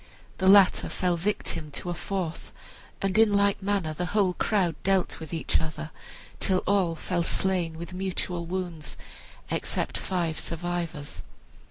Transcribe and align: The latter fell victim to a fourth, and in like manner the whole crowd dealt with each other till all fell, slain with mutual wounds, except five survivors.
The 0.39 0.47
latter 0.47 0.89
fell 0.89 1.15
victim 1.15 1.69
to 1.73 1.91
a 1.91 1.93
fourth, 1.93 2.51
and 3.03 3.15
in 3.19 3.31
like 3.31 3.61
manner 3.61 3.93
the 3.93 4.07
whole 4.17 4.33
crowd 4.33 4.73
dealt 4.81 5.19
with 5.19 5.31
each 5.31 5.59
other 5.61 5.91
till 6.39 6.63
all 6.65 6.95
fell, 6.95 7.21
slain 7.21 7.77
with 7.77 7.93
mutual 7.93 8.47
wounds, 8.47 8.97
except 9.51 9.99
five 9.99 10.39
survivors. 10.39 11.21